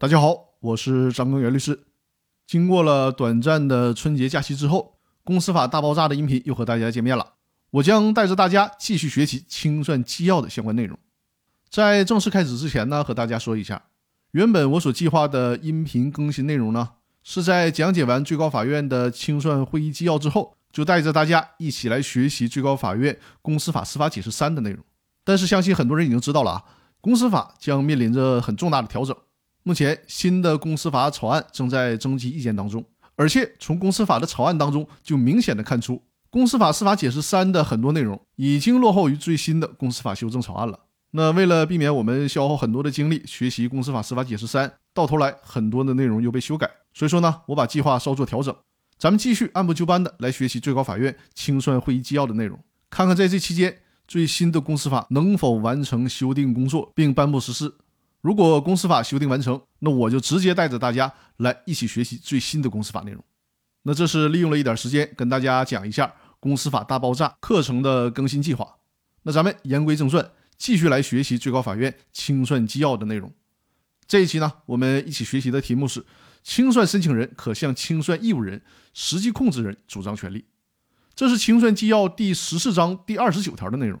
[0.00, 1.78] 大家好，我是张根源律师。
[2.46, 7.34] 经过了短暂的春节假期之后，公司法大爆炸的音频又和大家见面了。
[7.72, 10.98] 我将带着大家继续学习清算纪要的相关内容。
[11.68, 13.82] 在正式开始之前呢，和大家说一下，
[14.30, 16.92] 原本我所计划的音频更新内容呢，
[17.22, 24.82] 是在讲解完最高法院的清算会议纪要之后，就带着大家一起来学习最高法院公司法司法解释三的内容。
[25.24, 26.64] 但是相信很多人已经知道了啊，
[27.02, 29.14] 公司法将面临着很重大的调整。
[29.62, 32.84] 目前新的公司法草案正在征集意见当中，
[33.16, 40.78] 而且从公司法的草案当中就明显的看出，公司法司法解释三的很多内容已经落后于最新的公司法修正草案了。
[41.12, 48.54] 那为了避免我们消耗很多的精力学习公司法司法解释三，到头来很多的内容又被修改，所以说呢，我把计划稍作调整，
[48.96, 57.74] 咱们继续按部就班的来学习最高法院清算会议纪要的内容，看看在这期间最新的公司法能否完成修订工作并颁布实施。
[58.20, 63.24] 如果公司法修订完成，那我就直接带着大家来一起学习最新的公司法内容。
[63.82, 68.76] 那这是利用了一点时间跟大家讲一下公司法大爆炸课程的更新计划。
[69.22, 73.32] 那咱们言归正传，继续来学习最高法院清算纪要的内容。
[74.06, 76.04] 这一期呢，我们一起学习的题目是：
[76.42, 78.60] 清算申请人可向清算义务人、
[78.92, 80.44] 实际控制人主张权利。
[81.14, 84.00] 这是清算纪要第十四章第二十九条的内容。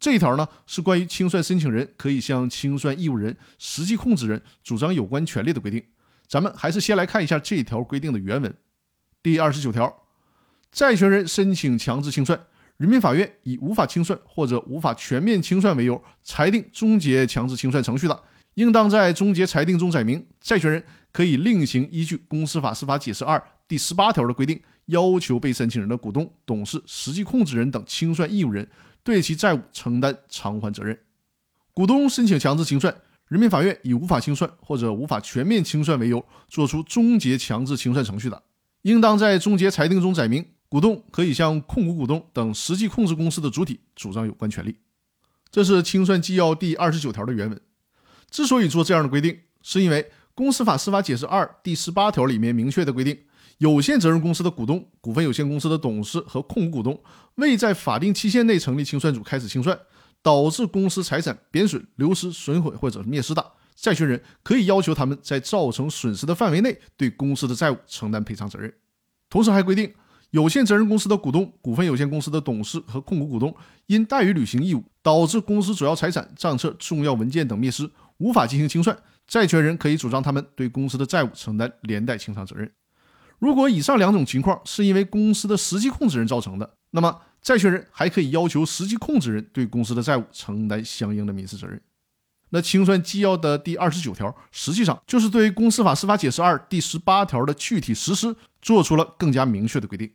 [0.00, 5.84] 这一条呢是关于清算申请人可以向清算义务人、实际控制人主张有关权利的规定。
[6.26, 8.54] 咱们还是先来看一下这条规定的原文。
[9.22, 9.94] 第二十九条，
[10.72, 12.40] 债权人申请强制清算，
[12.78, 18.22] 人民法院以无法清算或者无法全面清算为由，裁定终结强制清算程序的，
[18.54, 28.68] 应当在终结裁定中载明，债权人可以另行依据公司法司法解释二第十八条的规定，要求被申请人的股东、董事、实际控制人等清算义务人。
[29.02, 30.96] 对其债务承担偿还责任。
[31.72, 32.94] 股东申请强制清算，
[33.28, 38.42] 人民法院以无法清算或者无法全面清算为由，作出终结强制清算程序的，
[38.82, 44.76] 应当在终结裁定中载明，股东可以向控股股东等实际控制公司的主体主张有关权利。
[45.50, 47.58] 这是清算纪要第二十九条的原文。
[48.30, 50.02] 之所以做这样的规定，是因为
[50.34, 53.16] 《公司法司法解释二》第十八条里面明确的规定。
[53.60, 56.98] 有限责任公司的股东、股份有限公司的董事和控股股东
[57.34, 59.78] 未在法定期限内成立清算组开始清算，
[60.22, 68.72] 导致公司财产贬损、流失、损毁或者灭失的，债权人可以要求他们在造成损失的范围内对公司的债务承担赔偿责任。
[69.28, 69.92] 同时还规定，
[70.30, 73.54] 有限责任公司的股东、股份有限公司的董事和控股股东
[73.88, 78.96] 因怠于履行义务，导致公司主要财产、账册、重要文件等灭失，无法进行清算，
[79.26, 82.72] 债权人可以主张他们对公司的债务承担连带清偿责任。
[83.40, 91.80] 如果以上两种情况是因为公司的实际控制人造成的，那么债权人还可以要求实际控制人对公司的债务承担相应的民事责任。
[92.50, 100.10] 那清算纪要的第二十九条，实际上就是对《公司法司法解释二》第十八条的具体实施做出了更加明确的规定。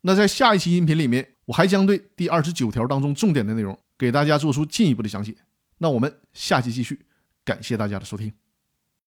[0.00, 5.34] 那在下一期音频里面，我还将对第二十九条当中重点的内容给大家做出进一步的讲解。
[5.78, 7.06] 那我们下期继续，
[7.44, 8.43] 感谢大家的收听。